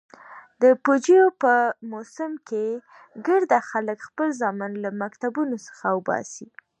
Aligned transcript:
د 0.61 0.63
پوجيو 0.83 1.25
په 1.41 1.53
موسم 1.91 2.31
کښې 2.47 2.67
ګرده 3.27 3.59
خلك 3.69 3.99
خپل 4.07 4.27
زامن 4.41 4.71
له 4.83 4.89
مكتبو 5.01 5.41
څخه 5.67 5.85
اوباسي. 5.95 6.47